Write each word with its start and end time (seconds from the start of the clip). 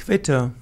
Quitte. 0.00 0.52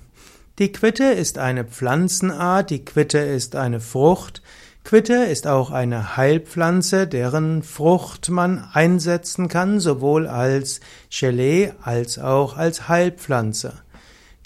Die 0.59 0.73
Quitte 0.73 1.05
ist 1.05 1.39
eine 1.39 1.63
Pflanzenart, 1.65 2.71
die 2.71 2.85
Quitte 2.85 3.19
ist 3.19 3.55
eine 3.55 3.79
Frucht. 3.79 4.43
Quitte 4.83 5.15
ist 5.15 5.47
auch 5.47 5.71
eine 5.71 6.17
Heilpflanze, 6.17 7.07
deren 7.07 7.63
Frucht 7.63 8.31
man 8.31 8.67
einsetzen 8.73 9.47
kann, 9.47 9.79
sowohl 9.79 10.27
als 10.27 10.81
Gelee 11.09 11.71
als 11.81 12.19
auch 12.19 12.57
als 12.57 12.89
Heilpflanze. 12.89 13.75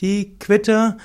Die 0.01 0.37
Quitte 0.39 0.99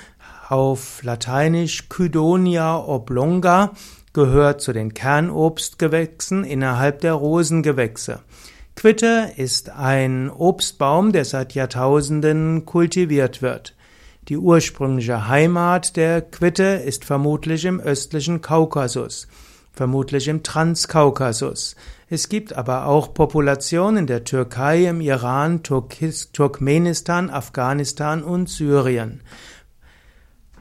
auf 0.50 1.02
Lateinisch 1.02 1.88
Cydonia 1.88 2.76
oblonga 2.76 3.72
gehört 4.12 4.60
zu 4.60 4.74
den 4.74 4.92
Kernobstgewächsen 4.92 6.44
innerhalb 6.44 7.00
der 7.00 7.14
Rosengewächse. 7.14 8.20
Quitte 8.76 9.32
ist 9.36 9.70
ein 9.70 10.30
Obstbaum, 10.30 11.12
der 11.12 11.24
seit 11.24 11.54
Jahrtausenden 11.54 12.66
kultiviert 12.66 13.40
wird. 13.40 13.74
Die 14.28 14.36
ursprüngliche 14.36 15.26
Heimat 15.28 15.96
der 15.96 16.20
Quitte 16.20 16.82
ist 16.84 17.06
vermutlich 17.06 17.64
im 17.64 17.80
östlichen 17.80 18.42
Kaukasus, 18.42 19.26
vermutlich 19.72 20.28
im 20.28 20.42
Transkaukasus. 20.42 21.76
Es 22.10 22.28
gibt 22.28 22.52
aber 22.52 22.84
auch 22.84 23.14
Populationen 23.14 24.00
in 24.00 24.06
der 24.06 24.24
Türkei, 24.24 24.84
im 24.84 25.00
Iran, 25.00 25.62
Turkis, 25.62 26.30
Turkmenistan, 26.32 27.30
Afghanistan 27.30 28.22
und 28.22 28.50
Syrien. 28.50 29.22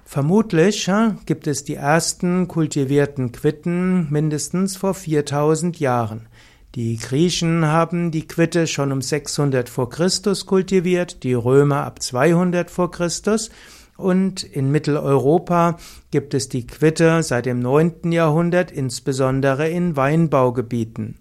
Vermutlich 0.06 0.90
gibt 1.26 1.48
es 1.48 1.66
die 1.66 1.76
ersten 1.76 2.48
kultivierten 2.48 3.34
Quitten 3.34 4.10
mindestens 4.10 4.78
vor 4.78 4.94
4000 4.94 5.78
Jahren. 5.82 6.30
Die 6.78 6.98
Griechen 6.98 7.66
haben 7.66 8.12
die 8.12 8.28
Quitte 8.28 8.68
schon 8.68 8.92
um 8.92 9.02
600 9.02 9.68
vor 9.68 9.90
Christus 9.90 10.46
kultiviert, 10.46 11.24
die 11.24 11.34
Römer 11.34 11.78
ab 11.78 12.04
200 12.04 12.70
vor 12.70 12.92
Christus 12.92 13.50
und 13.98 14.44
in 14.44 14.70
Mitteleuropa 14.70 15.78
gibt 16.12 16.36
es 16.36 16.50
die 16.50 16.68
Quitte 16.68 17.24
seit 17.24 17.48
dem 17.48 17.62
9. 17.62 18.12
Jahrhundert, 18.12 18.70
insbesondere 18.70 19.68
in 19.68 19.96
Weinbaugebieten. 19.96 21.18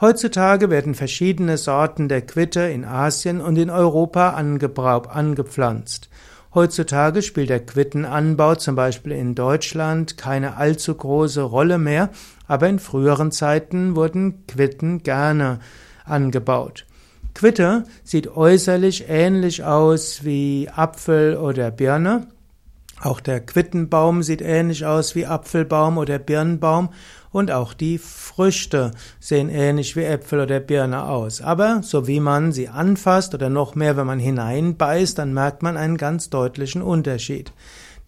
Heutzutage 0.00 0.68
werden 0.68 0.96
verschiedene 0.96 1.58
Sorten 1.58 2.08
der 2.08 2.22
Quitte 2.22 2.62
in 2.62 2.84
Asien 2.84 3.40
und 3.40 3.56
in 3.56 3.70
Europa 3.70 4.30
angepflanzt. 4.30 6.10
Heutzutage 6.54 7.22
spielt 7.22 7.50
der 7.50 7.64
Quittenanbau 7.64 8.56
zum 8.56 8.74
Beispiel 8.74 9.12
in 9.12 9.36
Deutschland 9.36 10.16
keine 10.16 10.56
allzu 10.56 10.92
große 10.92 11.42
Rolle 11.42 11.78
mehr, 11.78 12.10
aber 12.48 12.68
in 12.68 12.80
früheren 12.80 13.30
Zeiten 13.30 13.94
wurden 13.94 14.46
Quitten 14.48 15.04
gerne 15.04 15.60
angebaut. 16.04 16.86
Quitte 17.34 17.84
sieht 18.02 18.36
äußerlich 18.36 19.04
ähnlich 19.08 19.62
aus 19.62 20.24
wie 20.24 20.68
Apfel 20.74 21.36
oder 21.36 21.70
Birne. 21.70 22.26
Auch 23.00 23.20
der 23.20 23.38
Quittenbaum 23.38 24.24
sieht 24.24 24.42
ähnlich 24.42 24.84
aus 24.84 25.14
wie 25.14 25.26
Apfelbaum 25.26 25.98
oder 25.98 26.18
Birnbaum 26.18 26.88
und 27.30 27.52
auch 27.52 27.74
die 27.74 27.98
Früchte 27.98 28.90
sehen 29.20 29.50
ähnlich 29.50 29.94
wie 29.94 30.02
Äpfel 30.02 30.40
oder 30.40 30.58
Birne 30.58 31.04
aus. 31.04 31.40
Aber 31.40 31.82
so 31.84 32.08
wie 32.08 32.18
man 32.18 32.50
sie 32.50 32.68
anfasst 32.68 33.34
oder 33.34 33.50
noch 33.50 33.76
mehr, 33.76 33.96
wenn 33.96 34.06
man 34.06 34.18
hineinbeißt, 34.18 35.16
dann 35.18 35.32
merkt 35.32 35.62
man 35.62 35.76
einen 35.76 35.96
ganz 35.96 36.30
deutlichen 36.30 36.82
Unterschied. 36.82 37.52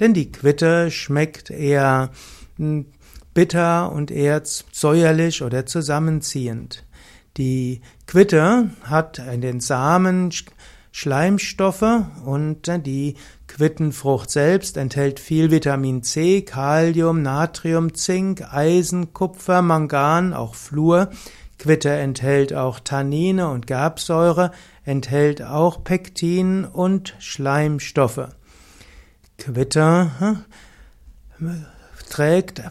Denn 0.00 0.14
die 0.14 0.32
Quitte 0.32 0.90
schmeckt 0.90 1.50
eher 1.50 2.10
hm, 2.56 2.86
bitter 3.34 3.92
und 3.92 4.10
eher 4.10 4.42
säuerlich 4.44 5.42
oder 5.42 5.66
zusammenziehend. 5.66 6.84
Die 7.36 7.80
Quitte 8.06 8.70
hat 8.82 9.18
in 9.18 9.40
den 9.40 9.60
Samen 9.60 10.32
Schleimstoffe 10.92 12.04
und 12.24 12.62
die 12.84 13.14
Quittenfrucht 13.46 14.30
selbst 14.30 14.76
enthält 14.76 15.20
viel 15.20 15.50
Vitamin 15.50 16.02
C, 16.02 16.42
Kalium, 16.42 17.22
Natrium, 17.22 17.94
Zink, 17.94 18.42
Eisen, 18.52 19.12
Kupfer, 19.12 19.62
Mangan, 19.62 20.34
auch 20.34 20.54
Fluor. 20.54 21.10
Quitte 21.58 21.90
enthält 21.90 22.54
auch 22.54 22.80
Tannine 22.80 23.48
und 23.48 23.66
Gerbsäure, 23.66 24.50
enthält 24.84 25.42
auch 25.42 25.84
Pektin 25.84 26.64
und 26.64 27.14
Schleimstoffe. 27.18 28.28
Quitte 29.36 30.10
hm, 31.38 31.66
trägt 32.10 32.62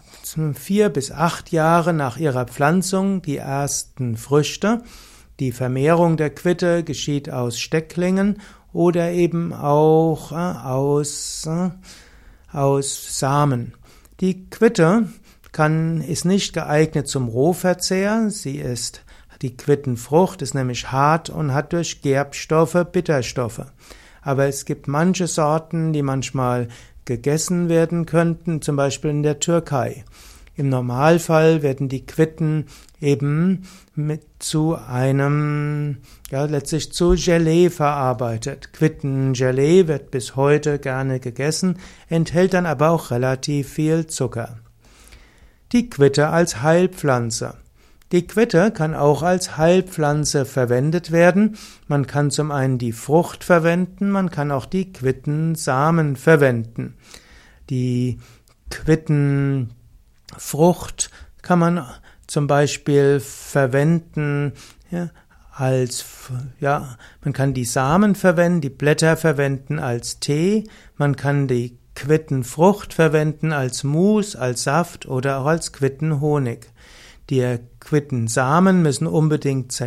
vier 0.53 0.89
bis 0.89 1.11
acht 1.11 1.51
Jahre 1.51 1.93
nach 1.93 2.17
ihrer 2.17 2.45
Pflanzung 2.45 3.21
die 3.21 3.37
ersten 3.37 4.17
Früchte. 4.17 4.83
Die 5.39 5.51
Vermehrung 5.51 6.17
der 6.17 6.29
Quitte 6.29 6.83
geschieht 6.83 7.29
aus 7.29 7.59
Stecklingen 7.59 8.41
oder 8.73 9.11
eben 9.11 9.53
auch 9.53 10.31
äh, 10.31 10.35
aus, 10.35 11.47
äh, 11.47 11.69
aus 12.55 13.19
Samen. 13.19 13.73
Die 14.19 14.49
Quitte 14.49 15.07
kann, 15.51 16.01
ist 16.01 16.25
nicht 16.25 16.53
geeignet 16.53 17.07
zum 17.07 17.27
Rohverzehr. 17.27 18.29
Sie 18.29 18.57
ist, 18.57 19.03
die 19.41 19.55
Quittenfrucht 19.55 20.41
ist 20.41 20.53
nämlich 20.53 20.91
hart 20.91 21.29
und 21.29 21.53
hat 21.53 21.73
durch 21.73 22.01
Gerbstoffe 22.01 22.85
Bitterstoffe. 22.91 23.65
Aber 24.21 24.45
es 24.47 24.65
gibt 24.65 24.87
manche 24.87 25.27
Sorten, 25.27 25.93
die 25.93 26.03
manchmal 26.03 26.67
gegessen 27.05 27.69
werden 27.69 28.05
könnten, 28.05 28.61
zum 28.61 28.75
Beispiel 28.75 29.11
in 29.11 29.23
der 29.23 29.39
Türkei. 29.39 30.03
Im 30.59 30.67
Normalfall 30.67 31.61
werden 31.61 31.87
die 31.87 32.05
Quitten 32.05 32.65
eben 32.99 33.63
mit 33.95 34.23
zu 34.39 34.75
einem, 34.75 35.99
ja, 36.31 36.43
letztlich 36.43 36.91
zu 36.91 37.15
Gelee 37.15 37.69
verarbeitet. 37.69 38.73
Quittengelee 38.73 39.87
wird 39.87 40.11
bis 40.11 40.35
heute 40.35 40.77
gerne 40.77 41.21
gegessen, 41.21 41.77
enthält 42.09 42.53
dann 42.53 42.65
aber 42.65 42.89
auch 42.89 43.09
relativ 43.11 43.69
viel 43.69 44.07
Zucker. 44.07 44.59
Die 45.71 45.89
Quitte 45.89 46.27
als 46.27 46.61
Heilpflanze. 46.61 47.55
Die 48.11 48.25
Quitte 48.25 48.71
kann 48.71 48.95
auch 48.95 49.21
als 49.21 49.57
Heilpflanze 49.57 50.45
verwendet 50.45 51.11
werden. 51.11 51.57
Man 51.87 52.07
kann 52.07 52.31
zum 52.31 52.51
einen 52.51 52.79
die 52.79 52.91
Frucht 52.91 53.43
verwenden, 53.43 54.09
man 54.09 54.31
kann 54.31 54.51
auch 54.51 54.65
die 54.65 54.91
Quittensamen 54.91 56.15
verwenden. 56.15 56.95
Die 57.69 58.19
Quitten 58.71 59.73
Frucht 60.37 61.11
kann 61.41 61.59
man 61.59 61.85
zum 62.25 62.47
Beispiel 62.47 63.19
verwenden 63.19 64.53
ja, 64.91 65.09
als, 65.51 66.05
ja, 66.59 66.97
man 67.23 67.33
kann 67.33 67.53
die 67.53 67.65
Samen 67.65 68.15
verwenden, 68.15 68.61
die 68.61 68.69
Blätter 68.69 69.17
verwenden 69.17 69.79
als 69.79 70.19
Tee, 70.19 70.63
man 70.95 71.15
kann 71.15 71.47
die 71.47 71.77
Quittenfrucht 71.95 72.93
verwenden 72.93 73.51
als 73.51 73.83
Mus, 73.83 74.35
als 74.35 74.63
Saft 74.63 75.05
oder 75.05 75.39
auch 75.39 75.47
als 75.47 75.73
Quittenhonig. 75.73 76.71
Die 77.29 77.59
Quittensamen 77.79 78.81
müssen 78.81 79.05
unbedingt 79.05 79.77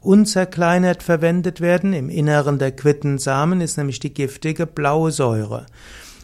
unzerkleinert 0.00 1.02
verwendet 1.02 1.60
werden. 1.60 1.92
Im 1.92 2.08
Inneren 2.08 2.58
der 2.58 2.72
Quittensamen 2.72 3.60
ist 3.60 3.78
nämlich 3.78 3.98
die 3.98 4.14
giftige 4.14 4.66
Blausäure. 4.66 5.66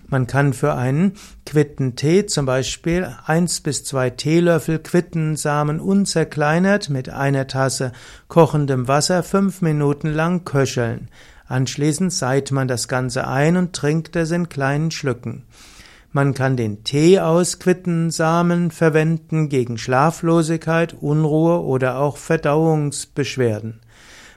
Man 0.06 0.26
kann 0.26 0.52
für 0.52 0.74
einen 0.74 1.14
Quittentee 1.46 2.26
zum 2.26 2.44
Beispiel 2.44 3.08
eins 3.26 3.60
bis 3.60 3.84
zwei 3.84 4.10
Teelöffel 4.10 4.80
Quittensamen 4.80 5.80
unzerkleinert 5.80 6.90
mit 6.90 7.08
einer 7.08 7.46
Tasse 7.46 7.92
kochendem 8.28 8.88
Wasser 8.88 9.22
fünf 9.22 9.62
Minuten 9.62 10.08
lang 10.08 10.44
köcheln. 10.44 11.08
Anschließend 11.46 12.12
seit 12.12 12.50
man 12.50 12.68
das 12.68 12.86
Ganze 12.86 13.26
ein 13.26 13.56
und 13.56 13.72
trinkt 13.72 14.14
es 14.16 14.30
in 14.30 14.48
kleinen 14.48 14.90
Schlücken. 14.90 15.44
Man 16.12 16.34
kann 16.34 16.56
den 16.56 16.82
Tee 16.82 17.20
aus 17.20 17.60
Quittensamen 17.60 18.72
verwenden 18.72 19.48
gegen 19.48 19.78
Schlaflosigkeit, 19.78 20.92
Unruhe 21.00 21.60
oder 21.62 22.00
auch 22.00 22.16
Verdauungsbeschwerden. 22.16 23.80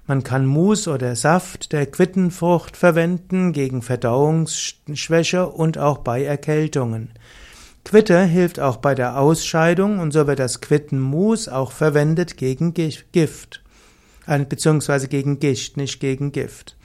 Man 0.06 0.23
kann 0.23 0.45
Mus 0.45 0.88
oder 0.88 1.16
Saft 1.16 1.72
der 1.72 1.88
Quittenfrucht 1.88 2.78
verwenden 2.78 3.53
gegen 3.53 3.81
Verdauungsschwäche 3.81 5.47
und 5.47 5.79
auch 5.79 5.99
bei 5.99 6.23
Erkältungen. 6.23 7.14
Quitte 7.84 8.22
hilft 8.22 8.59
auch 8.59 8.78
bei 8.78 8.93
der 8.93 9.17
Ausscheidung 9.17 9.97
und 9.97 10.11
so 10.11 10.28
wird 10.28 10.37
das 10.40 10.61
Quittenmus 10.61 11.47
auch 11.49 11.72
verwendet 11.72 12.37
gegen 12.37 12.75
Gift, 12.75 13.64
äh, 14.28 14.46
beziehungsweise 14.46 15.08
gegen 15.08 15.40
Gicht, 15.40 15.75
nicht 15.78 15.99
gegen 15.99 16.31
Gift. 16.31 16.78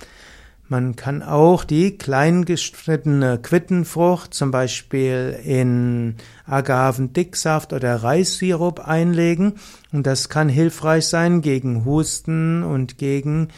Man 0.71 0.97
kann 0.97 1.23
auch 1.23 1.65
die 1.65 1.97
kleingeschnittene 1.97 3.39
Quittenfrucht 3.39 4.35
zum 4.35 4.51
Beispiel 4.51 5.39
in 5.43 6.17
Agavendicksaft 6.45 7.73
oder 7.73 7.97
Reissirup 8.03 8.87
einlegen 8.87 9.55
und 9.93 10.07
das 10.07 10.29
kann 10.29 10.51
hilfreich 10.51 11.07
sein 11.07 11.41
gegen 11.41 11.87
Husten 11.87 12.63
und 12.65 12.99
gegen 12.99 13.49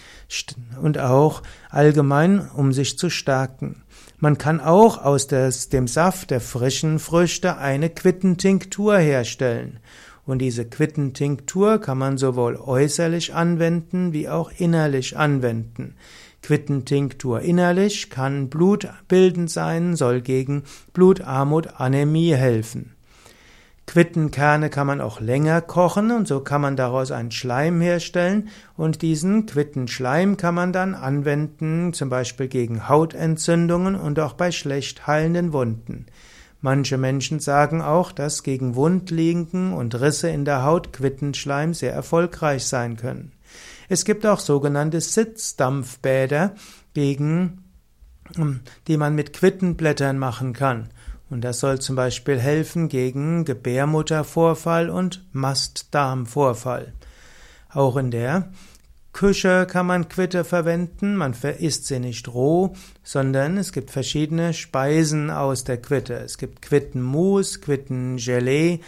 und 0.80 0.98
auch 0.98 1.42
allgemein, 1.68 2.48
um 2.48 2.72
sich 2.72 2.96
zu 2.96 3.10
stärken. 3.10 3.82
Man 4.18 4.38
kann 4.38 4.60
auch 4.60 5.02
aus 5.02 5.26
des, 5.26 5.68
dem 5.68 5.88
Saft 5.88 6.30
der 6.30 6.40
frischen 6.40 7.00
Früchte 7.00 7.56
eine 7.56 7.90
Quittentinktur 7.90 8.96
herstellen. 8.98 9.80
Und 10.26 10.38
diese 10.38 10.64
Quittentinktur 10.64 11.80
kann 11.80 11.98
man 11.98 12.18
sowohl 12.18 12.54
äußerlich 12.54 13.34
anwenden 13.34 14.12
wie 14.12 14.28
auch 14.28 14.52
innerlich 14.56 15.16
anwenden. 15.16 15.96
Quittentinktur 16.42 17.40
innerlich 17.40 18.10
kann 18.10 18.48
blutbildend 18.48 19.50
sein, 19.50 19.96
soll 19.96 20.20
gegen 20.20 20.64
Blutarmut, 20.92 21.80
Anämie 21.80 22.34
helfen. 22.34 22.94
Quittenkerne 23.90 24.70
kann 24.70 24.86
man 24.86 25.00
auch 25.00 25.20
länger 25.20 25.60
kochen 25.60 26.12
und 26.12 26.28
so 26.28 26.38
kann 26.38 26.60
man 26.60 26.76
daraus 26.76 27.10
einen 27.10 27.32
Schleim 27.32 27.80
herstellen 27.80 28.48
und 28.76 29.02
diesen 29.02 29.46
Quittenschleim 29.46 30.36
kann 30.36 30.54
man 30.54 30.72
dann 30.72 30.94
anwenden, 30.94 31.92
zum 31.92 32.08
Beispiel 32.08 32.46
gegen 32.46 32.88
Hautentzündungen 32.88 33.96
und 33.96 34.20
auch 34.20 34.34
bei 34.34 34.52
schlecht 34.52 35.08
heilenden 35.08 35.52
Wunden. 35.52 36.06
Manche 36.60 36.98
Menschen 36.98 37.40
sagen 37.40 37.82
auch, 37.82 38.12
dass 38.12 38.44
gegen 38.44 38.76
Wundliegen 38.76 39.72
und 39.72 40.00
Risse 40.00 40.28
in 40.28 40.44
der 40.44 40.62
Haut 40.62 40.92
Quittenschleim 40.92 41.74
sehr 41.74 41.92
erfolgreich 41.92 42.66
sein 42.66 42.96
können. 42.96 43.32
Es 43.88 44.04
gibt 44.04 44.24
auch 44.26 44.40
sogenannte 44.40 45.00
Sitzdampfbäder, 45.00 46.54
gegen, 46.94 47.64
die 48.86 48.96
man 48.96 49.14
mit 49.14 49.32
Quittenblättern 49.32 50.18
machen 50.18 50.52
kann. 50.52 50.90
Und 51.28 51.42
das 51.42 51.60
soll 51.60 51.80
zum 51.80 51.96
Beispiel 51.96 52.38
helfen 52.38 52.88
gegen 52.88 53.44
Gebärmuttervorfall 53.44 54.90
und 54.90 55.24
Mastdarmvorfall. 55.32 56.92
Auch 57.72 57.96
in 57.96 58.10
der 58.10 58.50
Küche 59.12 59.66
kann 59.66 59.86
man 59.86 60.08
Quitte 60.08 60.44
verwenden, 60.44 61.16
man 61.16 61.34
isst 61.58 61.86
sie 61.86 61.98
nicht 61.98 62.28
roh, 62.28 62.74
sondern 63.02 63.58
es 63.58 63.72
gibt 63.72 63.90
verschiedene 63.90 64.54
Speisen 64.54 65.30
aus 65.30 65.64
der 65.64 65.80
Quitte. 65.80 66.14
Es 66.14 66.38
gibt 66.38 66.62
Quittenmus, 66.62 67.60
Quittengelee 67.60 68.80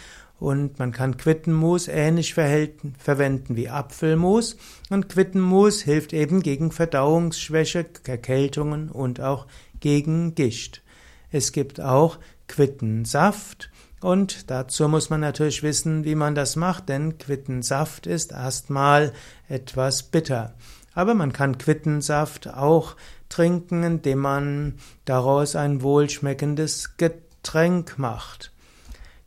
und 0.43 0.77
man 0.77 0.91
kann 0.91 1.15
Quittenmus 1.15 1.87
ähnlich 1.87 2.33
verwenden 2.33 3.55
wie 3.55 3.69
Apfelmus 3.69 4.57
und 4.89 5.07
Quittenmus 5.07 5.81
hilft 5.81 6.11
eben 6.11 6.41
gegen 6.41 6.73
Verdauungsschwäche, 6.73 7.85
Erkältungen 8.05 8.89
und 8.89 9.21
auch 9.21 9.47
gegen 9.79 10.35
Gicht. 10.35 10.83
Es 11.31 11.53
gibt 11.53 11.79
auch 11.79 12.19
Quittensaft 12.49 13.71
und 14.01 14.51
dazu 14.51 14.89
muss 14.89 15.09
man 15.09 15.21
natürlich 15.21 15.63
wissen, 15.63 16.03
wie 16.03 16.15
man 16.15 16.35
das 16.35 16.57
macht, 16.57 16.89
denn 16.89 17.17
Quittensaft 17.17 18.05
ist 18.05 18.33
erstmal 18.33 19.13
etwas 19.47 20.03
bitter. 20.03 20.55
Aber 20.93 21.13
man 21.13 21.31
kann 21.31 21.57
Quittensaft 21.57 22.53
auch 22.53 22.97
trinken, 23.29 23.83
indem 23.83 24.19
man 24.19 24.73
daraus 25.05 25.55
ein 25.55 25.81
wohlschmeckendes 25.81 26.97
Getränk 26.97 27.97
macht. 27.97 28.52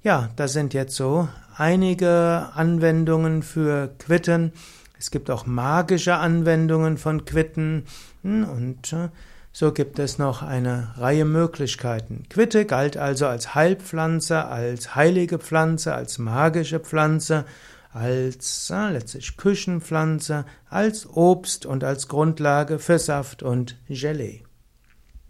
Ja, 0.06 0.28
das 0.36 0.52
sind 0.52 0.72
jetzt 0.72 0.94
so 0.94 1.28
einige 1.56 2.50
Anwendungen 2.54 3.42
für 3.42 3.88
Quitten. 3.98 4.52
Es 5.00 5.10
gibt 5.10 5.32
auch 5.32 5.46
magische 5.46 6.14
Anwendungen 6.14 6.96
von 6.96 7.24
Quitten 7.24 7.86
hm, 8.22 8.48
und 8.48 8.92
äh, 8.92 9.08
so 9.50 9.72
gibt 9.72 9.98
es 9.98 10.16
noch 10.16 10.44
eine 10.44 10.94
Reihe 10.96 11.24
Möglichkeiten. 11.24 12.22
Quitte 12.30 12.66
galt 12.66 12.96
also 12.96 13.26
als 13.26 13.56
Heilpflanze, 13.56 14.44
als 14.44 14.94
heilige 14.94 15.40
Pflanze, 15.40 15.92
als 15.92 16.18
magische 16.18 16.78
Pflanze, 16.78 17.44
als 17.92 18.70
äh, 18.70 18.92
letztlich 18.92 19.36
Küchenpflanze, 19.36 20.44
als 20.70 21.08
Obst 21.16 21.66
und 21.66 21.82
als 21.82 22.06
Grundlage 22.06 22.78
für 22.78 23.00
Saft 23.00 23.42
und 23.42 23.76
Gelee. 23.88 24.45